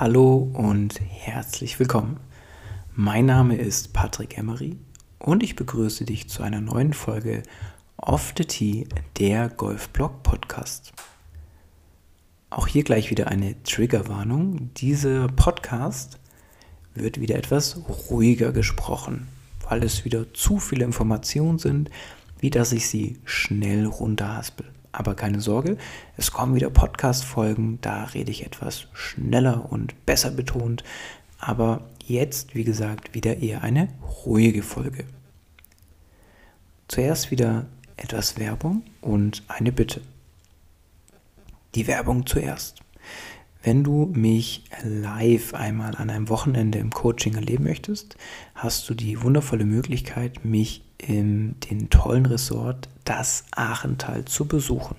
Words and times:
Hallo 0.00 0.50
und 0.52 1.00
herzlich 1.00 1.78
willkommen. 1.78 2.18
Mein 2.96 3.26
Name 3.26 3.56
ist 3.56 3.92
Patrick 3.92 4.36
Emery 4.36 4.76
und 5.20 5.44
ich 5.44 5.54
begrüße 5.54 6.04
dich 6.04 6.28
zu 6.28 6.42
einer 6.42 6.60
neuen 6.60 6.92
Folge 6.92 7.44
Off 7.96 8.34
the 8.36 8.44
Tee, 8.44 8.88
der 9.20 9.48
Golfblog 9.50 10.24
Podcast. 10.24 10.92
Auch 12.50 12.66
hier 12.66 12.82
gleich 12.82 13.10
wieder 13.10 13.28
eine 13.28 13.62
Triggerwarnung. 13.62 14.74
Dieser 14.74 15.28
Podcast 15.28 16.18
wird 16.94 17.20
wieder 17.20 17.36
etwas 17.36 17.80
ruhiger 18.10 18.50
gesprochen, 18.50 19.28
weil 19.68 19.84
es 19.84 20.04
wieder 20.04 20.34
zu 20.34 20.58
viele 20.58 20.84
Informationen 20.84 21.60
sind, 21.60 21.88
wie 22.40 22.50
dass 22.50 22.72
ich 22.72 22.88
sie 22.88 23.20
schnell 23.24 23.86
runterhaspel. 23.86 24.66
Aber 24.94 25.16
keine 25.16 25.40
Sorge, 25.40 25.76
es 26.16 26.30
kommen 26.30 26.54
wieder 26.54 26.70
Podcast-Folgen, 26.70 27.80
da 27.80 28.04
rede 28.04 28.30
ich 28.30 28.46
etwas 28.46 28.86
schneller 28.92 29.72
und 29.72 30.06
besser 30.06 30.30
betont. 30.30 30.84
Aber 31.40 31.80
jetzt, 32.04 32.54
wie 32.54 32.62
gesagt, 32.62 33.12
wieder 33.12 33.38
eher 33.38 33.64
eine 33.64 33.88
ruhige 34.24 34.62
Folge. 34.62 35.04
Zuerst 36.86 37.32
wieder 37.32 37.66
etwas 37.96 38.38
Werbung 38.38 38.84
und 39.00 39.42
eine 39.48 39.72
Bitte. 39.72 40.00
Die 41.74 41.88
Werbung 41.88 42.24
zuerst. 42.24 42.83
Wenn 43.64 43.82
du 43.82 44.12
mich 44.14 44.62
live 44.82 45.54
einmal 45.54 45.96
an 45.96 46.10
einem 46.10 46.28
Wochenende 46.28 46.78
im 46.78 46.90
Coaching 46.90 47.34
erleben 47.34 47.64
möchtest, 47.64 48.14
hast 48.54 48.90
du 48.90 48.94
die 48.94 49.22
wundervolle 49.22 49.64
Möglichkeit, 49.64 50.44
mich 50.44 50.84
in 50.98 51.58
den 51.60 51.88
tollen 51.88 52.26
Resort 52.26 52.90
das 53.04 53.44
Aachental 53.52 54.26
zu 54.26 54.44
besuchen. 54.44 54.96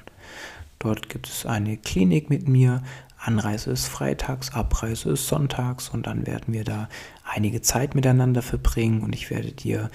Dort 0.80 1.10
gibt 1.10 1.28
es 1.28 1.46
eine 1.46 1.78
Klinik 1.78 2.32
mit 2.32 2.48
mir. 2.48 2.82
Anreise 3.20 3.70
ist 3.70 3.86
freitags, 3.86 4.52
Abreise 4.52 5.12
ist 5.12 5.28
sonntags 5.28 5.90
und 5.90 6.08
dann 6.08 6.26
werden 6.26 6.52
wir 6.52 6.64
da 6.64 6.90
einige 7.24 7.62
Zeit 7.62 7.94
miteinander 7.94 8.42
verbringen 8.42 9.02
und 9.02 9.14
ich 9.14 9.30
werde 9.30 9.52
dir 9.52 9.92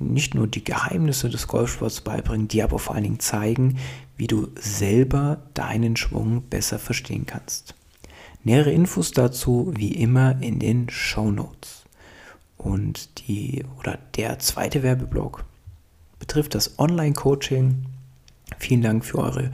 nicht 0.00 0.34
nur 0.34 0.48
die 0.48 0.64
Geheimnisse 0.64 1.28
des 1.28 1.46
Golfsports 1.46 2.00
beibringen, 2.00 2.48
dir 2.48 2.64
aber 2.64 2.80
vor 2.80 2.96
allen 2.96 3.04
Dingen 3.04 3.20
zeigen, 3.20 3.78
wie 4.16 4.26
du 4.26 4.48
selber 4.56 5.42
deinen 5.54 5.94
Schwung 5.96 6.42
besser 6.50 6.80
verstehen 6.80 7.26
kannst. 7.26 7.76
Nähere 8.44 8.72
Infos 8.72 9.12
dazu 9.12 9.72
wie 9.76 9.92
immer 9.92 10.42
in 10.42 10.58
den 10.58 10.88
Show 10.90 11.30
Notes. 11.30 11.84
Und 12.58 13.26
die 13.28 13.64
oder 13.78 13.98
der 14.16 14.38
zweite 14.38 14.82
Werbeblock 14.82 15.44
betrifft 16.18 16.54
das 16.54 16.78
Online-Coaching. 16.78 17.86
Vielen 18.58 18.82
Dank 18.82 19.04
für 19.04 19.18
eure 19.18 19.50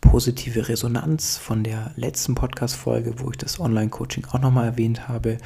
positive 0.00 0.68
Resonanz 0.68 1.38
von 1.38 1.62
der 1.62 1.92
letzten 1.96 2.34
Podcast-Folge, 2.34 3.14
wo 3.18 3.30
ich 3.30 3.36
das 3.36 3.60
Online-Coaching 3.60 4.26
auch 4.32 4.40
nochmal 4.40 4.66
erwähnt 4.66 5.08
habe. 5.08 5.38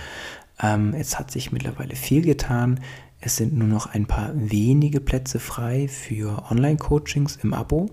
Ähm, 0.60 0.94
es 0.94 1.18
hat 1.18 1.30
sich 1.30 1.52
mittlerweile 1.52 1.96
viel 1.96 2.22
getan. 2.22 2.80
Es 3.26 3.34
sind 3.34 3.58
nur 3.58 3.66
noch 3.66 3.86
ein 3.86 4.06
paar 4.06 4.30
wenige 4.36 5.00
Plätze 5.00 5.40
frei 5.40 5.88
für 5.88 6.44
Online-Coachings 6.48 7.40
im 7.42 7.54
Abo. 7.54 7.90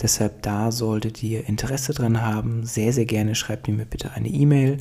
Deshalb 0.00 0.42
da 0.42 0.72
solltet 0.72 1.22
ihr 1.22 1.48
Interesse 1.48 1.94
dran 1.94 2.20
haben, 2.20 2.66
sehr, 2.66 2.92
sehr 2.92 3.04
gerne 3.04 3.36
schreibt 3.36 3.68
mir 3.68 3.84
bitte 3.84 4.10
eine 4.14 4.26
E-Mail. 4.26 4.78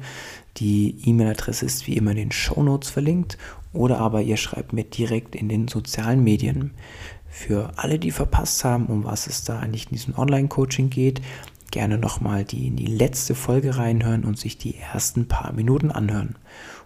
Die 0.57 0.95
E-Mail-Adresse 1.05 1.67
ist 1.67 1.85
wie 1.85 1.97
immer 1.97 2.09
in 2.11 2.17
den 2.17 2.31
Show 2.31 2.63
Notes 2.63 2.89
verlinkt 2.89 3.37
oder 3.73 3.99
aber 3.99 4.23
ihr 4.23 4.37
schreibt 4.37 4.73
mir 4.73 4.85
direkt 4.85 5.35
in 5.35 5.49
den 5.49 5.67
sozialen 5.67 6.23
Medien. 6.23 6.71
Für 7.29 7.73
alle, 7.75 7.99
die 7.99 8.09
verpasst 8.09 8.63
haben, 8.63 8.87
um 8.87 9.03
was 9.03 9.27
es 9.27 9.43
da 9.43 9.59
eigentlich 9.59 9.85
in 9.85 9.97
diesem 9.97 10.17
Online-Coaching 10.17 10.89
geht, 10.89 11.21
gerne 11.69 11.99
nochmal 11.99 12.43
die 12.43 12.65
in 12.65 12.75
die 12.75 12.87
letzte 12.87 13.35
Folge 13.35 13.77
reinhören 13.77 14.23
und 14.23 14.39
sich 14.39 14.57
die 14.57 14.77
ersten 14.77 15.27
paar 15.27 15.53
Minuten 15.53 15.91
anhören. 15.91 16.37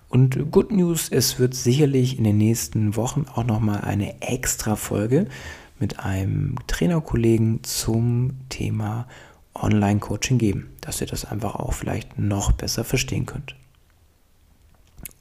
Und 0.09 0.52
Good 0.52 0.72
News, 0.72 1.09
es 1.09 1.39
wird 1.39 1.56
sicherlich 1.56 2.17
in 2.17 2.23
den 2.23 2.38
nächsten 2.38 2.95
Wochen 2.95 3.25
auch 3.34 3.44
nochmal 3.44 3.81
eine 3.81 4.22
extra 4.22 4.75
Folge 4.75 5.28
mit 5.80 6.00
einem 6.00 6.56
Trainerkollegen 6.68 7.63
zum 7.63 8.34
Thema 8.50 9.07
Online-Coaching 9.56 10.38
geben, 10.38 10.69
dass 10.81 11.02
ihr 11.02 11.07
das 11.07 11.25
einfach 11.25 11.56
auch 11.56 11.74
vielleicht 11.74 12.19
noch 12.19 12.52
besser 12.52 12.84
verstehen 12.84 13.25
könnt. 13.25 13.56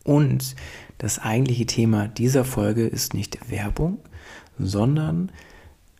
Und 0.04 0.54
das 0.98 1.18
eigentliche 1.18 1.66
Thema 1.66 2.08
dieser 2.08 2.44
Folge 2.44 2.86
ist 2.86 3.14
nicht 3.14 3.50
Werbung, 3.50 3.98
sondern 4.58 5.32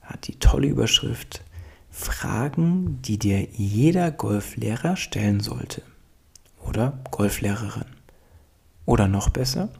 hat 0.03 0.27
die 0.29 0.39
tolle 0.39 0.69
Überschrift 0.69 1.43
Fragen, 1.91 3.01
die 3.03 3.19
dir 3.19 3.47
jeder 3.53 4.11
Golflehrer 4.11 4.97
stellen 4.97 5.41
sollte. 5.41 5.83
Oder 6.61 6.99
Golflehrerin. 7.11 7.94
Oder 8.87 9.09
noch 9.09 9.31
besser, 9.31 9.71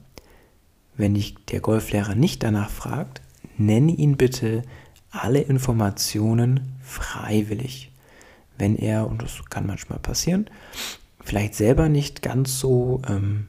wenn 0.97 1.15
dich 1.15 1.35
der 1.47 1.61
Golflehrer 1.61 2.15
nicht 2.15 2.43
danach 2.43 2.71
fragt, 2.71 3.21
nenne 3.57 3.93
ihn 3.93 4.17
bitte 4.17 4.63
alle 5.11 5.41
Informationen 5.41 6.79
freiwillig. 6.83 7.91
Wenn 8.57 8.77
er, 8.77 9.09
und 9.09 9.23
das 9.23 9.45
kann 9.51 9.67
manchmal 9.67 9.99
passieren, 9.99 10.49
vielleicht 11.21 11.55
selber 11.55 11.89
nicht 11.89 12.23
ganz 12.23 12.59
so 12.59 13.03
ähm, 13.09 13.49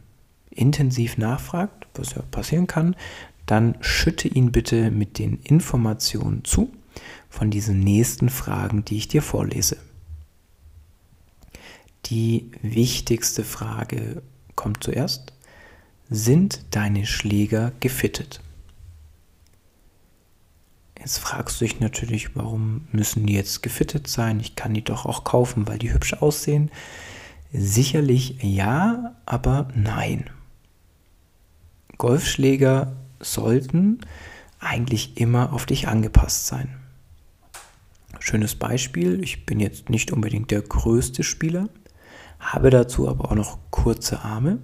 intensiv 0.49 1.17
nachfragt, 1.17 1.87
was 1.93 2.15
ja 2.15 2.21
passieren 2.31 2.67
kann, 2.67 2.95
dann 3.45 3.75
schütte 3.81 4.27
ihn 4.27 4.51
bitte 4.51 4.89
mit 4.89 5.19
den 5.19 5.39
Informationen 5.43 6.43
zu 6.43 6.71
von 7.29 7.51
diesen 7.51 7.79
nächsten 7.79 8.29
Fragen, 8.29 8.85
die 8.85 8.97
ich 8.97 9.07
dir 9.07 9.21
vorlese. 9.21 9.77
Die 12.05 12.51
wichtigste 12.61 13.43
Frage 13.43 14.21
kommt 14.55 14.83
zuerst. 14.83 15.33
Sind 16.09 16.61
deine 16.69 17.07
Schläger 17.07 17.71
gefittet? 17.79 18.39
Jetzt 20.99 21.17
fragst 21.17 21.59
du 21.59 21.65
dich 21.65 21.79
natürlich, 21.79 22.35
warum 22.35 22.87
müssen 22.91 23.25
die 23.25 23.33
jetzt 23.33 23.63
gefittet 23.63 24.07
sein? 24.07 24.39
Ich 24.39 24.55
kann 24.55 24.75
die 24.75 24.83
doch 24.83 25.07
auch 25.07 25.23
kaufen, 25.23 25.67
weil 25.67 25.79
die 25.79 25.91
hübsch 25.91 26.13
aussehen. 26.13 26.69
Sicherlich 27.51 28.37
ja, 28.43 29.15
aber 29.25 29.67
nein. 29.73 30.29
Golfschläger 31.97 32.95
sollten 33.19 33.99
eigentlich 34.59 35.17
immer 35.17 35.53
auf 35.53 35.65
dich 35.65 35.87
angepasst 35.87 36.45
sein. 36.45 36.75
Schönes 38.19 38.55
Beispiel, 38.55 39.23
ich 39.23 39.47
bin 39.47 39.59
jetzt 39.59 39.89
nicht 39.89 40.11
unbedingt 40.11 40.51
der 40.51 40.61
größte 40.61 41.23
Spieler, 41.23 41.67
habe 42.39 42.69
dazu 42.69 43.09
aber 43.09 43.31
auch 43.31 43.35
noch 43.35 43.57
kurze 43.71 44.21
Arme 44.21 44.59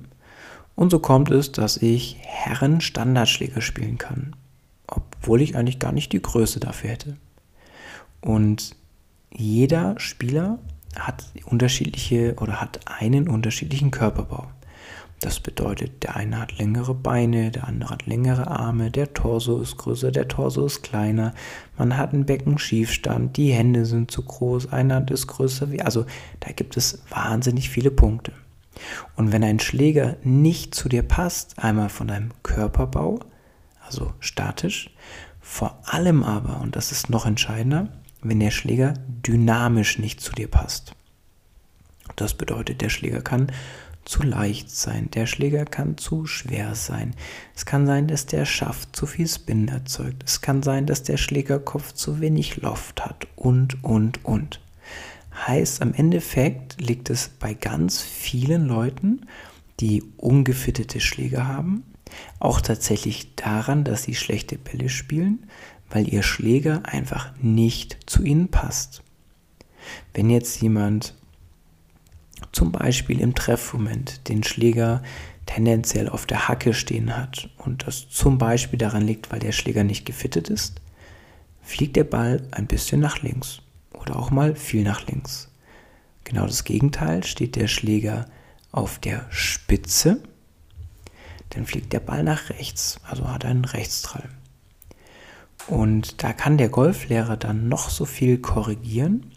und 0.76 0.90
so 0.90 1.00
kommt 1.00 1.32
es, 1.32 1.52
dass 1.52 1.78
ich 1.78 2.18
Herren 2.22 2.82
Standardschläger 2.82 3.62
spielen 3.62 3.98
kann, 3.98 4.36
obwohl 4.88 5.42
ich 5.42 5.56
eigentlich 5.56 5.80
gar 5.80 5.92
nicht 5.92 6.12
die 6.14 6.22
Größe 6.22 6.60
dafür 6.60 6.92
hätte. 6.92 7.18
Und 8.22 8.76
jeder 9.32 10.00
Spieler 10.00 10.60
hat 10.96 11.26
unterschiedliche 11.46 12.36
oder 12.40 12.62
hat 12.62 12.80
einen 12.86 13.28
unterschiedlichen 13.28 13.92
Körperbau. 13.92 14.48
Das 15.22 15.40
bedeutet, 15.40 16.02
der 16.02 16.16
eine 16.16 16.40
hat 16.40 16.58
längere 16.58 16.96
Beine, 16.96 17.52
der 17.52 17.68
andere 17.68 17.92
hat 17.92 18.08
längere 18.08 18.48
Arme, 18.48 18.90
der 18.90 19.14
Torso 19.14 19.62
ist 19.62 19.78
größer, 19.78 20.12
der 20.12 20.28
Torso 20.28 20.66
ist 20.66 20.82
kleiner, 20.82 21.36
man 21.78 21.96
hat 21.96 22.12
einen 22.12 22.26
Beckenschiefstand, 22.26 23.38
die 23.38 23.52
Hände 23.52 23.86
sind 23.86 24.10
zu 24.10 24.24
groß, 24.24 24.74
eine 24.74 24.96
Hand 24.96 25.12
ist 25.12 25.28
größer 25.28 25.72
wie. 25.72 25.82
Also 25.82 26.08
da 26.40 26.52
gibt 26.52 26.76
es 26.76 27.04
wahnsinnig 27.10 27.70
viele 27.70 27.92
Punkte. 27.92 28.34
Und 29.16 29.32
wenn 29.32 29.44
ein 29.44 29.60
Schläger 29.60 30.18
nicht 30.24 30.74
zu 30.74 30.90
dir 30.90 31.04
passt, 31.04 31.60
einmal 31.60 31.90
von 31.90 32.08
deinem 32.08 32.32
Körperbau, 32.44 33.20
also 33.86 34.14
statisch, 34.20 34.90
vor 35.40 35.80
allem 35.86 36.24
aber, 36.24 36.62
und 36.62 36.76
das 36.76 36.92
ist 36.92 37.10
noch 37.10 37.26
entscheidender, 37.26 37.90
wenn 38.22 38.40
der 38.40 38.52
Schläger 38.52 38.94
dynamisch 39.26 40.00
nicht 40.00 40.22
zu 40.22 40.32
dir 40.34 40.48
passt. 40.48 40.94
Das 42.16 42.34
bedeutet, 42.34 42.82
der 42.82 42.90
Schläger 42.90 43.22
kann 43.22 43.52
zu 44.06 44.24
leicht 44.24 44.70
sein. 44.70 45.10
Der 45.12 45.26
Schläger 45.26 45.66
kann 45.66 45.98
zu 45.98 46.26
schwer 46.26 46.76
sein. 46.76 47.16
Es 47.56 47.66
kann 47.66 47.86
sein, 47.86 48.08
dass 48.08 48.26
der 48.26 48.46
Schaft 48.46 48.96
zu 48.96 49.06
viel 49.06 49.28
Spin 49.28 49.68
erzeugt. 49.68 50.24
Es 50.26 50.42
kann 50.42 50.64
sein, 50.64 50.86
dass 50.86 51.04
der 51.04 51.18
Schlägerkopf 51.18 51.94
zu 51.94 52.20
wenig 52.20 52.58
Loft 52.58 53.06
hat 53.06 53.28
und, 53.36 53.84
und, 53.84 54.24
und. 54.26 54.60
Heißt, 55.36 55.82
am 55.82 55.94
Endeffekt 55.94 56.80
liegt 56.82 57.10
es 57.10 57.30
bei 57.30 57.54
ganz 57.54 58.02
vielen 58.02 58.68
Leuten, 58.68 59.28
die 59.80 60.04
ungefittete 60.18 61.00
Schläger 61.00 61.48
haben, 61.48 61.84
auch 62.40 62.62
tatsächlich 62.62 63.36
daran, 63.36 63.84
dass 63.84 64.04
sie 64.04 64.16
schlechte 64.16 64.58
Bälle 64.58 64.90
spielen, 64.90 65.48
weil 65.90 66.08
ihr 66.08 66.24
Schläger 66.24 66.84
einfach 66.86 67.34
nicht 67.42 67.98
zu 68.06 68.24
ihnen 68.24 68.50
passt. 68.50 69.02
Wenn 70.14 70.30
jetzt 70.30 70.62
jemand 70.62 71.16
zum 72.52 72.72
Beispiel 72.72 73.20
im 73.20 73.34
Treffmoment 73.34 74.28
den 74.28 74.44
Schläger 74.44 75.02
tendenziell 75.46 76.10
auf 76.10 76.26
der 76.26 76.48
Hacke 76.48 76.74
stehen 76.74 77.16
hat 77.16 77.50
und 77.58 77.88
das 77.88 78.10
zum 78.10 78.38
Beispiel 78.38 78.78
daran 78.80 79.06
liegt, 79.06 79.32
weil 79.32 79.40
der 79.40 79.52
Schläger 79.52 79.84
nicht 79.84 80.06
gefittet 80.06 80.50
ist, 80.50 80.82
fliegt 81.62 81.96
der 81.96 82.04
Ball 82.04 82.46
ein 82.52 82.68
bisschen 82.68 83.00
nach 83.00 83.22
links 83.22 83.62
oder 84.02 84.18
auch 84.18 84.32
mal 84.32 84.56
viel 84.56 84.84
nach 84.84 85.06
links. 85.08 85.50
Genau 86.24 86.46
das 86.46 86.64
Gegenteil 86.64 87.24
steht 87.24 87.56
der 87.56 87.68
Schläger 87.68 88.26
auf 88.72 89.00
der 89.00 89.26
Spitze, 89.30 90.22
dann 91.50 91.66
fliegt 91.66 91.94
der 91.94 92.00
Ball 92.00 92.24
nach 92.24 92.50
rechts, 92.50 93.00
also 93.04 93.30
hat 93.30 93.46
einen 93.46 93.66
Rechtsdrall. 93.66 94.30
Und 95.68 96.24
da 96.24 96.34
kann 96.34 96.58
der 96.58 96.70
Golflehrer 96.70 97.38
dann 97.38 97.68
noch 97.68 97.90
so 97.90 98.06
viel 98.06 98.40
korrigieren, 98.40 99.32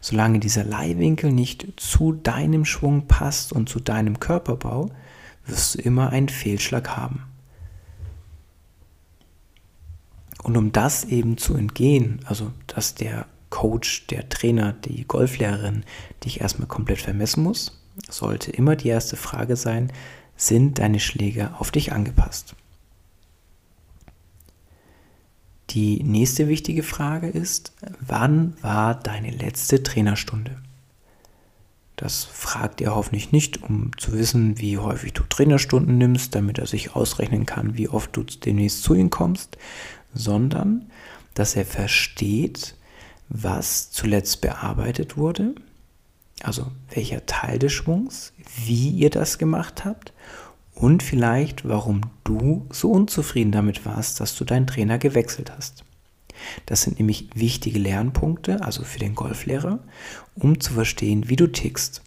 solange 0.00 0.40
dieser 0.40 0.64
Leihwinkel 0.64 1.32
nicht 1.32 1.74
zu 1.76 2.12
deinem 2.12 2.64
Schwung 2.64 3.06
passt 3.06 3.52
und 3.52 3.68
zu 3.68 3.80
deinem 3.80 4.20
Körperbau, 4.20 4.90
wirst 5.46 5.74
du 5.74 5.78
immer 5.80 6.10
einen 6.10 6.28
Fehlschlag 6.28 6.96
haben. 6.96 7.24
Und 10.42 10.56
um 10.56 10.72
das 10.72 11.04
eben 11.04 11.38
zu 11.38 11.54
entgehen, 11.54 12.20
also 12.26 12.52
dass 12.66 12.94
der 12.94 13.26
Coach, 13.54 14.08
der 14.08 14.28
Trainer, 14.28 14.72
die 14.72 15.04
Golflehrerin 15.04 15.84
dich 16.24 16.40
erstmal 16.40 16.66
komplett 16.66 17.00
vermessen 17.00 17.44
muss, 17.44 17.80
sollte 18.10 18.50
immer 18.50 18.74
die 18.74 18.88
erste 18.88 19.16
Frage 19.16 19.54
sein, 19.54 19.92
sind 20.34 20.80
deine 20.80 20.98
Schläge 20.98 21.54
auf 21.60 21.70
dich 21.70 21.92
angepasst? 21.92 22.56
Die 25.70 26.02
nächste 26.02 26.48
wichtige 26.48 26.82
Frage 26.82 27.28
ist, 27.28 27.72
wann 28.00 28.54
war 28.60 28.96
deine 28.96 29.30
letzte 29.30 29.84
Trainerstunde? 29.84 30.60
Das 31.94 32.24
fragt 32.24 32.80
er 32.80 32.96
hoffentlich 32.96 33.30
nicht, 33.30 33.62
um 33.62 33.92
zu 33.98 34.14
wissen, 34.14 34.58
wie 34.58 34.78
häufig 34.78 35.12
du 35.12 35.22
Trainerstunden 35.22 35.96
nimmst, 35.96 36.34
damit 36.34 36.58
er 36.58 36.66
sich 36.66 36.96
ausrechnen 36.96 37.46
kann, 37.46 37.78
wie 37.78 37.88
oft 37.88 38.16
du 38.16 38.24
demnächst 38.24 38.82
zu 38.82 38.94
ihm 38.94 39.10
kommst, 39.10 39.58
sondern 40.12 40.90
dass 41.34 41.54
er 41.54 41.64
versteht, 41.64 42.74
was 43.28 43.90
zuletzt 43.90 44.40
bearbeitet 44.40 45.16
wurde, 45.16 45.54
also 46.42 46.70
welcher 46.90 47.24
Teil 47.26 47.58
des 47.58 47.72
Schwungs, 47.72 48.32
wie 48.64 48.90
ihr 48.90 49.10
das 49.10 49.38
gemacht 49.38 49.84
habt 49.84 50.12
und 50.74 51.02
vielleicht, 51.02 51.66
warum 51.68 52.02
du 52.24 52.66
so 52.70 52.90
unzufrieden 52.90 53.52
damit 53.52 53.86
warst, 53.86 54.20
dass 54.20 54.36
du 54.36 54.44
deinen 54.44 54.66
Trainer 54.66 54.98
gewechselt 54.98 55.52
hast. 55.56 55.84
Das 56.66 56.82
sind 56.82 56.98
nämlich 56.98 57.28
wichtige 57.34 57.78
Lernpunkte, 57.78 58.62
also 58.62 58.82
für 58.84 58.98
den 58.98 59.14
Golflehrer, 59.14 59.78
um 60.34 60.60
zu 60.60 60.72
verstehen, 60.74 61.28
wie 61.28 61.36
du 61.36 61.46
tickst. 61.46 62.02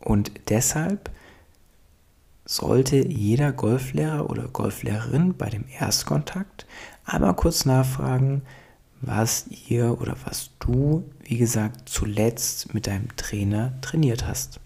Und 0.00 0.32
deshalb 0.48 1.10
sollte 2.44 2.96
jeder 3.06 3.52
Golflehrer 3.52 4.28
oder 4.28 4.48
Golflehrerin 4.48 5.34
bei 5.36 5.48
dem 5.48 5.64
Erstkontakt 5.78 6.66
einmal 7.04 7.34
kurz 7.34 7.64
nachfragen, 7.64 8.42
was 9.02 9.46
ihr 9.68 10.00
oder 10.00 10.16
was 10.24 10.50
du, 10.60 11.04
wie 11.24 11.36
gesagt, 11.36 11.88
zuletzt 11.88 12.72
mit 12.72 12.86
deinem 12.86 13.14
Trainer 13.16 13.74
trainiert 13.80 14.26
hast. 14.26 14.60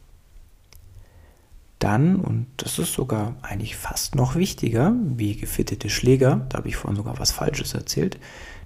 Dann, 1.79 2.17
und 2.17 2.47
das 2.59 2.79
ist 2.79 2.93
sogar 2.93 3.37
eigentlich 3.43 3.77
fast 3.77 4.15
noch 4.15 4.35
wichtiger, 4.35 4.94
wie 5.05 5.37
gefittete 5.37 5.91
Schläger, 5.91 6.47
da 6.49 6.59
habe 6.59 6.69
ich 6.69 6.77
vorhin 6.77 6.97
sogar 6.97 7.19
was 7.19 7.33
Falsches 7.33 7.75
erzählt, 7.75 8.19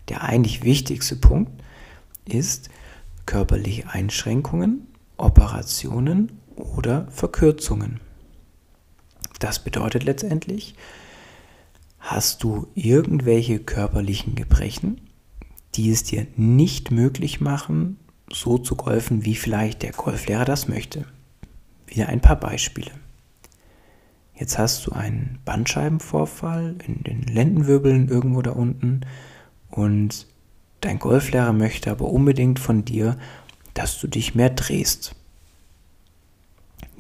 der 0.09 0.23
eigentlich 0.23 0.63
wichtigste 0.63 1.17
Punkt 1.17 1.51
ist 2.25 2.69
körperliche 3.27 3.89
Einschränkungen, 3.89 4.87
Operationen 5.17 6.41
oder 6.57 7.07
Verkürzungen. 7.11 8.01
Das 9.39 9.63
bedeutet 9.63 10.05
letztendlich, 10.05 10.75
hast 11.99 12.43
du 12.43 12.69
irgendwelche 12.75 13.59
körperlichen 13.59 14.35
Gebrechen, 14.35 15.01
die 15.75 15.91
es 15.91 16.05
dir 16.05 16.27
nicht 16.37 16.91
möglich 16.91 17.41
machen, 17.41 17.99
so 18.33 18.59
zu 18.59 18.77
golfen, 18.77 19.25
wie 19.25 19.35
vielleicht 19.35 19.83
der 19.83 19.93
Golflehrer 19.93 20.45
das 20.45 20.69
möchte. 20.69 21.05
Wieder 21.87 22.09
ein 22.09 22.21
paar 22.21 22.39
Beispiele. 22.39 22.91
Jetzt 24.35 24.59
hast 24.59 24.87
du 24.87 24.93
einen 24.93 25.39
Bandscheibenvorfall 25.45 26.77
in 26.87 27.03
den 27.03 27.23
Lendenwirbeln 27.23 28.09
irgendwo 28.09 28.41
da 28.41 28.53
unten 28.53 29.03
und 29.71 30.27
dein 30.81 30.99
Golflehrer 30.99 31.53
möchte 31.53 31.91
aber 31.91 32.07
unbedingt 32.07 32.59
von 32.59 32.85
dir, 32.85 33.19
dass 33.75 34.01
du 34.01 34.07
dich 34.07 34.35
mehr 34.35 34.51
drehst. 34.51 35.15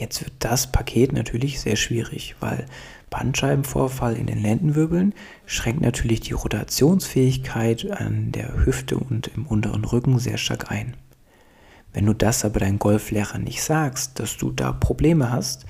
Jetzt 0.00 0.24
wird 0.24 0.32
das 0.38 0.72
Paket 0.72 1.12
natürlich 1.12 1.60
sehr 1.60 1.76
schwierig, 1.76 2.34
weil 2.40 2.64
Bandscheibenvorfall 3.10 4.16
in 4.16 4.26
den 4.26 4.40
Lendenwirbeln 4.40 5.12
schränkt 5.44 5.82
natürlich 5.82 6.20
die 6.20 6.32
Rotationsfähigkeit 6.32 7.90
an 7.90 8.32
der 8.32 8.64
Hüfte 8.64 8.96
und 8.96 9.28
im 9.36 9.46
unteren 9.46 9.84
Rücken 9.84 10.18
sehr 10.18 10.38
stark 10.38 10.70
ein. 10.70 10.94
Wenn 11.92 12.06
du 12.06 12.14
das 12.14 12.46
aber 12.46 12.60
deinem 12.60 12.78
Golflehrer 12.78 13.36
nicht 13.36 13.62
sagst, 13.62 14.18
dass 14.18 14.38
du 14.38 14.52
da 14.52 14.72
Probleme 14.72 15.30
hast, 15.30 15.66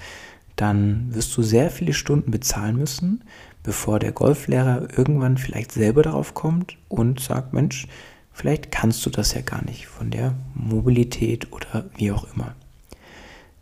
dann 0.55 1.12
wirst 1.12 1.37
du 1.37 1.43
sehr 1.43 1.69
viele 1.69 1.93
Stunden 1.93 2.31
bezahlen 2.31 2.76
müssen, 2.76 3.25
bevor 3.65 3.99
der 3.99 4.12
Golflehrer 4.12 4.97
irgendwann 4.97 5.38
vielleicht 5.38 5.73
selber 5.73 6.03
darauf 6.03 6.35
kommt 6.35 6.76
und 6.88 7.19
sagt, 7.19 7.53
Mensch, 7.53 7.88
vielleicht 8.33 8.71
kannst 8.71 9.05
du 9.05 9.11
das 9.11 9.35
ja 9.35 9.41
gar 9.41 9.65
nicht 9.65 9.88
von 9.88 10.12
der 10.12 10.37
Mobilität 10.55 11.50
oder 11.50 11.87
wie 11.97 12.12
auch 12.12 12.33
immer. 12.33 12.55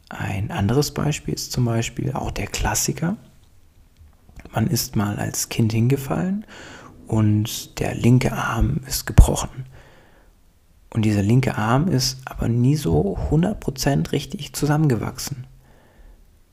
Ein 0.08 0.50
anderes 0.50 0.92
Beispiel 0.92 1.34
ist 1.34 1.52
zum 1.52 1.64
Beispiel 1.64 2.12
auch 2.12 2.30
der 2.30 2.46
Klassiker. 2.46 3.16
Man 4.52 4.66
ist 4.66 4.96
mal 4.96 5.16
als 5.16 5.48
Kind 5.48 5.72
hingefallen 5.72 6.46
und 7.06 7.78
der 7.80 7.94
linke 7.94 8.32
Arm 8.32 8.80
ist 8.86 9.06
gebrochen. 9.06 9.66
Und 10.90 11.04
dieser 11.04 11.22
linke 11.22 11.56
Arm 11.56 11.88
ist 11.88 12.20
aber 12.24 12.48
nie 12.48 12.76
so 12.76 13.18
100% 13.30 14.12
richtig 14.12 14.54
zusammengewachsen. 14.54 15.46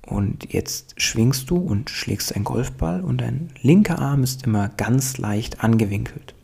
Und 0.06 0.52
jetzt 0.54 1.02
schwingst 1.02 1.50
du 1.50 1.58
und 1.58 1.90
schlägst 1.90 2.36
einen 2.36 2.44
Golfball 2.44 3.02
und 3.02 3.22
dein 3.22 3.50
linker 3.62 4.00
Arm 4.00 4.24
ist 4.24 4.46
immer 4.46 4.70
ganz 4.70 5.18
leicht 5.18 5.64
angewinkelt. 5.64 6.36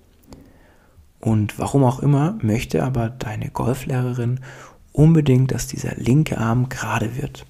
Und 1.19 1.59
warum 1.59 1.83
auch 1.83 1.99
immer 1.99 2.37
möchte 2.41 2.83
aber 2.83 3.09
deine 3.09 3.49
Golflehrerin 3.49 4.39
unbedingt, 4.93 5.51
dass 5.51 5.67
dieser 5.67 5.95
linke 5.95 6.37
Arm 6.37 6.69
gerade 6.69 7.15
wird. 7.17 7.45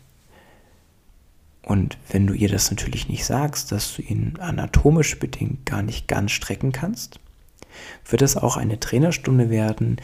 Und 1.63 1.97
wenn 2.09 2.27
du 2.27 2.33
ihr 2.33 2.49
das 2.49 2.69
natürlich 2.71 3.07
nicht 3.07 3.25
sagst, 3.25 3.71
dass 3.71 3.95
du 3.95 4.01
ihn 4.01 4.37
anatomisch 4.39 5.19
bedingt 5.19 5.65
gar 5.65 5.81
nicht 5.81 6.07
ganz 6.07 6.31
strecken 6.31 6.71
kannst, 6.71 7.19
wird 8.09 8.21
es 8.21 8.35
auch 8.35 8.57
eine 8.57 8.79
Trainerstunde 8.79 9.49
werden, 9.49 9.97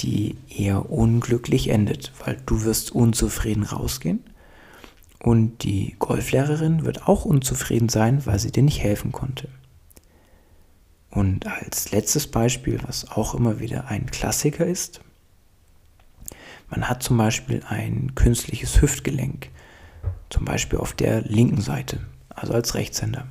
die 0.00 0.36
eher 0.48 0.90
unglücklich 0.90 1.68
endet, 1.68 2.12
weil 2.24 2.38
du 2.46 2.62
wirst 2.64 2.90
unzufrieden 2.92 3.62
rausgehen 3.62 4.20
und 5.22 5.62
die 5.62 5.94
Golflehrerin 6.00 6.84
wird 6.84 7.06
auch 7.06 7.24
unzufrieden 7.24 7.88
sein, 7.88 8.26
weil 8.26 8.40
sie 8.40 8.50
dir 8.50 8.64
nicht 8.64 8.82
helfen 8.82 9.12
konnte. 9.12 9.48
Und 11.10 11.46
als 11.46 11.92
letztes 11.92 12.26
Beispiel, 12.26 12.80
was 12.86 13.10
auch 13.10 13.34
immer 13.34 13.60
wieder 13.60 13.86
ein 13.88 14.06
Klassiker 14.06 14.66
ist, 14.66 15.00
man 16.72 16.88
hat 16.88 17.02
zum 17.02 17.18
Beispiel 17.18 17.62
ein 17.68 18.14
künstliches 18.14 18.80
Hüftgelenk, 18.80 19.50
zum 20.30 20.46
Beispiel 20.46 20.78
auf 20.78 20.94
der 20.94 21.20
linken 21.20 21.60
Seite, 21.60 22.00
also 22.30 22.54
als 22.54 22.74
Rechtshänder. 22.74 23.26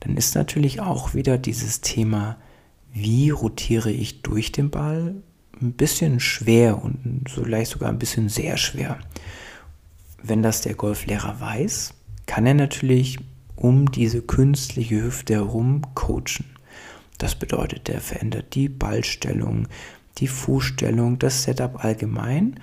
Dann 0.00 0.16
ist 0.16 0.34
natürlich 0.34 0.80
auch 0.80 1.14
wieder 1.14 1.38
dieses 1.38 1.82
Thema, 1.82 2.36
wie 2.92 3.30
rotiere 3.30 3.92
ich 3.92 4.22
durch 4.22 4.50
den 4.50 4.70
Ball, 4.70 5.14
ein 5.60 5.74
bisschen 5.74 6.18
schwer 6.18 6.82
und 6.82 7.30
vielleicht 7.32 7.70
sogar 7.70 7.90
ein 7.90 8.00
bisschen 8.00 8.28
sehr 8.28 8.56
schwer. 8.56 8.98
Wenn 10.20 10.42
das 10.42 10.62
der 10.62 10.74
Golflehrer 10.74 11.40
weiß, 11.40 11.94
kann 12.26 12.44
er 12.44 12.54
natürlich 12.54 13.20
um 13.54 13.88
diese 13.92 14.20
künstliche 14.20 15.00
Hüfte 15.00 15.34
herum 15.34 15.82
coachen. 15.94 16.46
Das 17.18 17.36
bedeutet, 17.36 17.88
er 17.88 18.00
verändert 18.00 18.56
die 18.56 18.68
Ballstellung, 18.68 19.68
die 20.18 20.28
Fußstellung, 20.28 21.18
das 21.18 21.42
Setup 21.44 21.84
allgemein, 21.84 22.60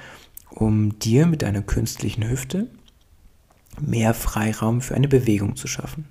um 0.49 0.97
dir 0.99 1.25
mit 1.25 1.41
deiner 1.41 1.61
künstlichen 1.61 2.27
Hüfte 2.27 2.67
mehr 3.79 4.13
Freiraum 4.13 4.81
für 4.81 4.95
eine 4.95 5.07
Bewegung 5.07 5.55
zu 5.55 5.67
schaffen. 5.67 6.07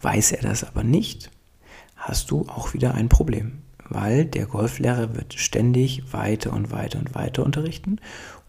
Weiß 0.00 0.32
er 0.32 0.42
das 0.42 0.64
aber 0.64 0.84
nicht, 0.84 1.30
hast 1.96 2.30
du 2.30 2.48
auch 2.48 2.72
wieder 2.72 2.94
ein 2.94 3.08
Problem, 3.08 3.62
weil 3.88 4.24
der 4.24 4.46
Golflehrer 4.46 5.16
wird 5.16 5.34
ständig 5.34 6.12
weiter 6.12 6.52
und 6.52 6.70
weiter 6.70 6.98
und 6.98 7.14
weiter 7.14 7.44
unterrichten 7.44 8.00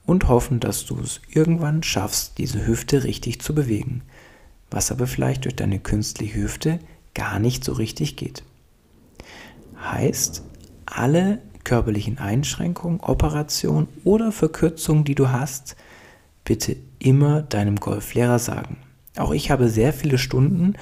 und 0.06 0.28
hoffen, 0.28 0.60
dass 0.60 0.86
du 0.86 1.00
es 1.00 1.22
irgendwann 1.30 1.84
schaffst, 1.84 2.38
diese 2.38 2.66
Hüfte 2.66 3.04
richtig 3.04 3.42
zu 3.42 3.54
bewegen, 3.54 4.04
was 4.72 4.92
aber 4.92 5.08
vielleicht 5.08 5.46
durch 5.46 5.56
deine 5.56 5.80
künstliche 5.80 6.36
Hüfte 6.36 6.80
gar 7.14 7.40
nicht 7.40 7.64
so 7.64 7.74
richtig 7.74 8.16
geht. 8.16 8.44
Heißt, 9.82 10.44
alle 10.86 11.42
körperlichen 11.70 12.18
Einschränkungen, 12.18 13.00
Operationen 13.00 13.88
oder 14.04 14.32
Verkürzungen, 14.32 15.04
die 15.04 15.14
du 15.14 15.30
hast, 15.30 15.76
bitte 16.44 16.76
immer 16.98 17.44
deinem 17.44 17.76
Golflehrer 17.76 18.40
sagen. 18.40 18.78
Auch 19.18 19.32
ich 19.32 19.52
habe 19.52 19.70
sehr 19.70 19.94
viele 19.94 20.18
Stunden, 20.18 20.74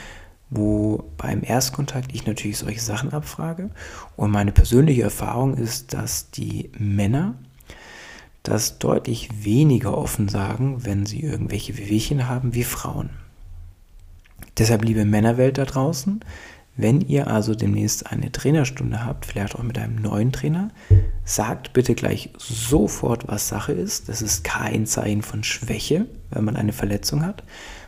wo 0.49 1.03
beim 1.17 1.43
Erstkontakt 1.43 2.15
ich 2.15 2.25
natürlich 2.25 2.59
solche 2.59 2.79
Sachen 2.79 3.11
abfrage. 3.11 3.69
Und 4.15 4.31
meine 4.31 4.53
persönliche 4.53 5.01
Erfahrung 5.01 5.57
ist, 5.57 5.93
dass 5.93 6.31
die 6.31 6.71
Männer 6.77 7.35
das 8.43 8.79
deutlich 8.79 9.43
weniger 9.43 9.97
offen 9.97 10.29
sagen, 10.29 10.85
wenn 10.85 11.05
sie 11.05 11.19
irgendwelche 11.19 11.77
Wehwehchen 11.77 12.29
haben, 12.29 12.53
wie 12.53 12.63
Frauen. 12.63 13.09
Deshalb, 14.57 14.85
liebe 14.85 15.03
Männerwelt 15.03 15.57
da 15.57 15.65
draußen, 15.65 16.21
wenn 16.77 17.01
ihr 17.01 17.27
also 17.27 17.55
demnächst 17.55 18.11
eine 18.11 18.31
Trainerstunde 18.31 19.03
habt, 19.03 19.25
vielleicht 19.25 19.55
auch 19.55 19.63
mit 19.63 19.79
einem 19.79 19.95
neuen 19.95 20.31
Trainer, 20.31 20.69
sagt 21.25 21.73
bitte 21.73 21.95
gleich 21.95 22.29
sofort, 22.37 23.27
was 23.27 23.47
Sache 23.47 23.73
ist. 23.73 24.09
Das 24.09 24.21
ist 24.21 24.43
kein 24.43 24.85
Zeichen 24.85 25.23
von 25.23 25.43
Schwäche, 25.43 26.05
wenn 26.29 26.45
man 26.45 26.55
eine 26.55 26.73
Verletzung 26.73 27.25
hat, 27.25 27.43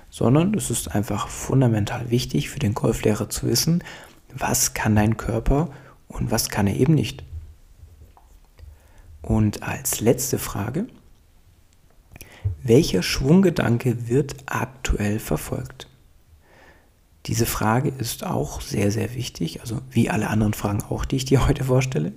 sondern 0.10 0.56
es 0.56 0.72
ist 0.72 0.94
einfach 0.94 1.28
fundamental 1.28 2.10
wichtig 2.10 2.50
für 2.50 2.60
den 2.60 2.74
Golflehrer 2.74 3.30
zu 3.30 3.48
wissen, 3.48 3.84
was 4.36 4.74
kann 4.74 4.96
dein 4.96 5.18
Körper 5.18 5.70
und 6.08 6.32
was 6.32 6.50
kann 6.50 6.66
er 6.66 6.76
eben 6.76 6.96
nicht. 6.96 7.24
Und 9.22 9.62
als 9.62 10.00
letzte 10.00 10.40
Frage, 10.40 10.88
welcher 12.64 13.04
Schwunggedanke 13.04 14.08
wird 14.08 14.36
aktuell 14.48 15.20
verfolgt? 15.20 15.89
Diese 17.30 17.46
Frage 17.46 17.90
ist 17.90 18.26
auch 18.26 18.60
sehr, 18.60 18.90
sehr 18.90 19.14
wichtig, 19.14 19.62
also 19.62 19.84
wie 19.92 20.10
alle 20.10 20.32
anderen 20.32 20.56
Fragen 20.56 20.82
auch, 20.82 21.06
die 21.06 21.18
ich 21.18 21.26
dir 21.26 21.48
heute 21.48 21.66
vorstelle. 21.66 22.12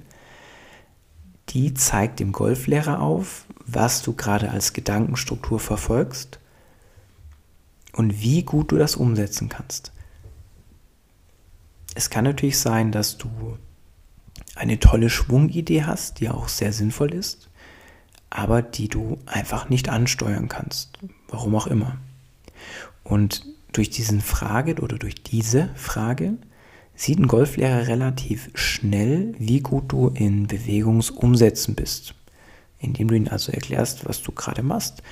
Die 1.50 1.75
zeigt 1.75 2.19
dem 2.19 2.33
Golflehrer 2.33 2.99
auf, 2.99 3.45
was 3.66 4.00
du 4.00 4.14
gerade 4.14 4.50
als 4.50 4.73
Gedankenstruktur 4.73 5.61
verfolgst 5.61 6.40
und 7.92 8.23
wie 8.23 8.42
gut 8.42 8.73
du 8.73 8.78
das 8.78 8.97
umsetzen 8.97 9.50
kannst. 9.50 9.92
Es 11.95 12.09
kann 12.09 12.25
natürlich 12.25 12.59
sein, 12.59 12.90
dass 12.90 13.19
du 13.19 13.59
eine 14.54 14.81
tolle 14.81 15.11
Schwungidee 15.11 15.85
hast, 15.85 16.21
die 16.21 16.31
auch 16.31 16.49
sehr 16.49 16.73
sinnvoll 16.73 17.12
ist, 17.12 17.50
aber 18.31 18.62
die 18.62 18.88
du 18.88 19.19
einfach 19.26 19.69
nicht 19.69 19.90
ansteuern 19.90 20.49
kannst, 20.49 20.99
warum 21.28 21.54
auch 21.54 21.66
immer. 21.66 21.99
Und 23.04 23.45
durch 23.73 23.91
diesen 23.91 24.21
Frage 24.21 24.81
oder 24.81 24.99
durch 24.99 25.23
diese 25.23 25.71
Frage 25.75 26.35
sieht 26.95 27.19
ein 27.19 27.26
Golflehrer 27.26 27.88
relativ 27.88 28.50
schnell, 28.55 29.35
wie 29.38 29.61
gut 29.61 29.91
du 29.91 30.09
in 30.09 30.47
Bewegungsumsätzen 30.47 31.75
bist, 31.75 32.14
indem 32.79 33.09
du 33.09 33.17
ihm 33.17 33.29
also 33.29 33.50
erklärst, 33.52 34.07
was 34.07 34.23
du 34.23 34.33
gerade 34.33 34.62
machst 34.62 35.02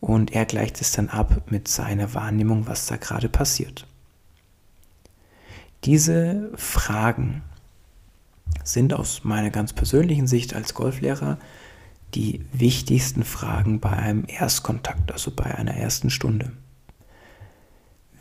und 0.00 0.32
er 0.32 0.46
gleicht 0.46 0.80
es 0.80 0.92
dann 0.92 1.08
ab 1.08 1.50
mit 1.50 1.68
seiner 1.68 2.14
Wahrnehmung, 2.14 2.66
was 2.66 2.86
da 2.86 2.96
gerade 2.96 3.28
passiert. 3.28 3.86
Diese 5.84 6.50
Fragen 6.56 7.42
sind 8.64 8.92
aus 8.92 9.24
meiner 9.24 9.50
ganz 9.50 9.72
persönlichen 9.72 10.26
Sicht 10.26 10.54
als 10.54 10.74
Golflehrer 10.74 11.38
die 12.14 12.44
wichtigsten 12.52 13.24
Fragen 13.24 13.80
bei 13.80 13.90
einem 13.90 14.24
Erstkontakt, 14.26 15.12
also 15.12 15.30
bei 15.30 15.54
einer 15.54 15.74
ersten 15.74 16.10
Stunde. 16.10 16.52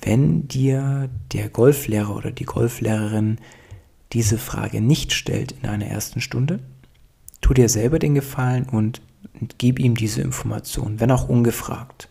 Wenn 0.01 0.48
dir 0.48 1.10
der 1.34 1.50
Golflehrer 1.50 2.15
oder 2.15 2.32
die 2.32 2.46
Golflehrerin 2.46 3.38
diese 4.13 4.38
Frage 4.38 4.82
nicht 4.82 5.13
stellt 5.13 5.53
in 5.62 5.70
einer 5.70 5.86
ersten 5.86 6.22
Stunde, 6.22 6.60
tu 7.41 7.53
dir 7.53 7.70
selber 7.70 8.00
den 8.00 8.15
Gefallen 8.15 8.68
und 8.70 9.01
gib 9.58 9.79
ihm 9.79 9.96
diese 9.96 10.22
Information, 10.22 11.00
wenn 11.00 11.12
auch 11.12 11.27
ungefragt. 11.29 12.10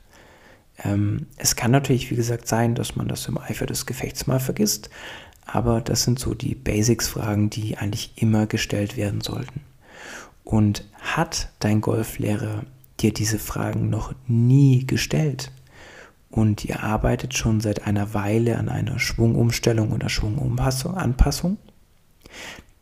Ähm, 0.85 1.27
es 1.37 1.57
kann 1.57 1.71
natürlich, 1.71 2.11
wie 2.11 2.17
gesagt, 2.17 2.47
sein, 2.47 2.75
dass 2.75 2.97
man 2.97 3.09
das 3.09 3.27
im 3.27 3.39
Eifer 3.39 3.67
des 3.67 3.87
Gefechts 3.87 4.27
mal 4.27 4.41
vergisst, 4.41 4.91
aber 5.45 5.81
das 5.81 6.03
sind 6.03 6.19
so 6.19 6.35
die 6.35 6.55
Basics-Fragen, 6.55 7.51
die 7.51 7.79
eigentlich 7.79 8.13
immer 8.17 8.47
gestellt 8.47 8.97
werden 8.97 9.21
sollten. 9.21 9.61
Und 10.45 10.85
hat 11.01 11.51
dein 11.59 11.81
Golflehrer 11.81 12.65
dir 13.01 13.13
diese 13.13 13.39
Fragen 13.39 13.91
noch 13.91 14.15
nie 14.27 14.87
gestellt, 14.87 15.51
und 16.31 16.65
ihr 16.65 16.83
arbeitet 16.83 17.35
schon 17.35 17.61
seit 17.61 17.87
einer 17.87 18.15
Weile 18.15 18.59
an 18.59 18.69
einer 18.69 18.99
Schwungumstellung 18.99 19.93
oder 19.93 20.09
Schwunganpassung, 20.09 21.59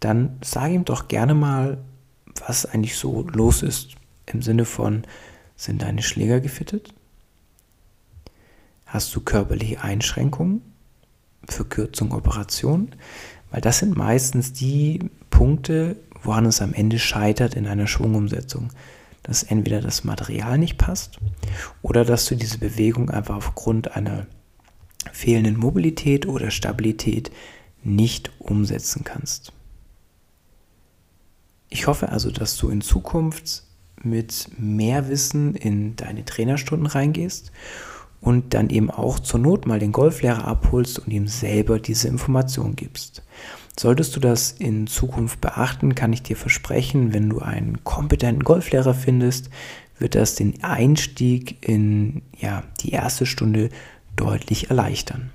dann 0.00 0.38
sag 0.42 0.70
ihm 0.70 0.84
doch 0.84 1.08
gerne 1.08 1.34
mal, 1.34 1.78
was 2.46 2.66
eigentlich 2.66 2.96
so 2.96 3.22
los 3.22 3.62
ist. 3.62 3.94
Im 4.26 4.42
Sinne 4.42 4.64
von, 4.64 5.04
sind 5.56 5.82
deine 5.82 6.02
Schläger 6.02 6.40
gefittet? 6.40 6.92
Hast 8.84 9.14
du 9.14 9.20
körperliche 9.20 9.82
Einschränkungen? 9.82 10.62
Verkürzung, 11.48 12.12
Operation? 12.12 12.90
Weil 13.50 13.60
das 13.60 13.78
sind 13.78 13.96
meistens 13.96 14.52
die 14.52 15.10
Punkte, 15.30 15.96
woran 16.22 16.46
es 16.46 16.60
am 16.60 16.74
Ende 16.74 16.98
scheitert 16.98 17.54
in 17.54 17.66
einer 17.66 17.86
Schwungumsetzung 17.86 18.70
dass 19.26 19.42
entweder 19.42 19.80
das 19.80 20.04
Material 20.04 20.56
nicht 20.56 20.78
passt 20.78 21.18
oder 21.83 22.04
dass 22.04 22.26
du 22.26 22.37
diese 22.37 22.59
Bewegung 22.59 23.11
einfach 23.11 23.35
aufgrund 23.35 23.97
einer 23.97 24.26
fehlenden 25.12 25.56
Mobilität 25.56 26.26
oder 26.26 26.52
Stabilität 26.52 27.33
nicht 27.83 28.30
umsetzen 28.38 29.02
kannst. 29.02 29.52
Ich 31.68 31.88
hoffe 31.88 32.11
also, 32.11 32.30
dass 32.30 32.56
du 32.56 32.68
in 32.68 32.83
Zukunft 32.83 33.64
mit 34.00 34.49
mehr 34.59 35.09
Wissen 35.09 35.56
in 35.56 35.97
deine 35.97 36.25
Trainerstunden 36.25 36.87
reingehst 36.87 37.50
und 38.21 38.54
dann 38.54 38.71
eben 38.71 38.92
auch 38.92 39.18
zur 39.18 39.40
Not 39.40 39.66
mal 39.66 39.80
den 39.80 39.90
Golflehrer 39.90 40.47
abholst 40.47 41.00
und 41.00 41.12
ihm 41.12 41.26
selber 41.26 41.80
diese 41.80 42.06
Information 42.06 42.76
gibst. 42.76 43.25
Solltest 43.78 44.16
du 44.16 44.21
das 44.21 44.52
in 44.52 44.87
Zukunft 44.87 45.40
beachten, 45.40 45.95
kann 45.95 46.12
ich 46.12 46.23
dir 46.23 46.37
versprechen, 46.37 47.12
wenn 47.12 47.28
du 47.28 47.40
einen 47.40 47.85
kompetenten 47.85 48.42
Golflehrer 48.42 48.95
findest, 48.95 49.50
wird 49.99 50.14
das 50.14 50.35
den 50.35 50.62
Einstieg 50.64 51.66
in 51.66 52.23
ja, 52.38 52.62
die 52.80 52.90
erste 52.90 53.26
Stunde 53.26 53.68
deutlich 54.14 54.71
erleichtern. 54.71 55.30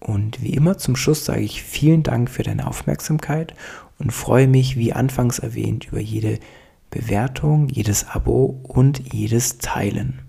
Und 0.00 0.42
wie 0.42 0.54
immer 0.54 0.76
zum 0.78 0.96
Schluss 0.96 1.24
sage 1.24 1.40
ich 1.40 1.62
vielen 1.62 2.02
Dank 2.02 2.30
für 2.30 2.42
deine 2.42 2.66
Aufmerksamkeit 2.66 3.54
und 3.98 4.12
freue 4.12 4.46
mich, 4.46 4.76
wie 4.76 4.92
anfangs 4.92 5.38
erwähnt, 5.38 5.86
über 5.86 6.00
jede 6.00 6.38
Bewertung, 6.90 7.68
jedes 7.68 8.08
Abo 8.08 8.60
und 8.62 9.12
jedes 9.12 9.58
Teilen. 9.58 10.25